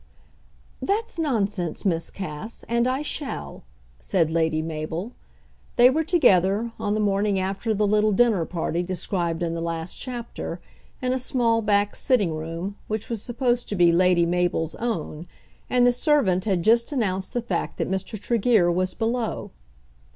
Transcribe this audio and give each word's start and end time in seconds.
"That's 0.81 1.19
nonsense, 1.19 1.85
Miss 1.85 2.09
Cass, 2.09 2.65
and 2.67 2.87
I 2.87 3.03
shall," 3.03 3.61
said 3.99 4.31
Lady 4.31 4.63
Mabel. 4.63 5.11
They 5.75 5.91
were 5.91 6.03
together, 6.03 6.71
on 6.79 6.95
the 6.95 6.99
morning 6.99 7.37
after 7.37 7.71
the 7.71 7.85
little 7.85 8.11
dinner 8.11 8.43
party 8.45 8.81
described 8.81 9.43
in 9.43 9.53
the 9.53 9.61
last 9.61 9.99
chapter, 9.99 10.59
in 11.03 11.13
a 11.13 11.19
small 11.19 11.61
back 11.61 11.95
sitting 11.95 12.33
room 12.33 12.77
which 12.87 13.09
was 13.09 13.21
supposed 13.21 13.69
to 13.69 13.75
be 13.75 13.91
Lady 13.91 14.25
Mabel's 14.25 14.73
own, 14.77 15.27
and 15.69 15.85
the 15.85 15.91
servant 15.91 16.45
had 16.45 16.63
just 16.63 16.91
announced 16.91 17.33
the 17.35 17.41
fact 17.43 17.77
that 17.77 17.87
Mr. 17.87 18.19
Tregear 18.19 18.71
was 18.71 18.95
below. 18.95 19.51